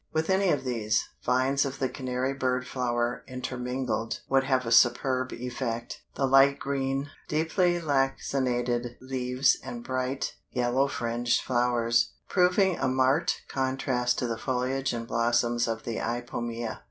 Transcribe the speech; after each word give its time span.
With 0.11 0.31
any 0.31 0.49
of 0.49 0.63
these, 0.63 1.03
vines 1.23 1.63
of 1.63 1.77
the 1.77 1.87
Canary 1.87 2.33
Bird 2.33 2.65
Flower 2.65 3.23
intermingled, 3.27 4.21
would 4.29 4.45
have 4.45 4.65
a 4.65 4.71
superb 4.71 5.31
effect; 5.31 6.01
the 6.15 6.25
light 6.25 6.57
green, 6.57 7.11
deeply 7.27 7.79
lacinated 7.79 8.97
leaves 8.99 9.57
and 9.63 9.83
bright, 9.83 10.33
yellow 10.49 10.87
fringed 10.87 11.43
flowers, 11.43 12.13
proving 12.27 12.79
a 12.79 12.87
marked 12.87 13.43
contrast 13.47 14.17
to 14.17 14.25
the 14.27 14.39
foliage 14.39 14.91
and 14.91 15.05
blossoms 15.07 15.67
of 15.67 15.83
the 15.83 15.99
Ipomea. 15.99 16.79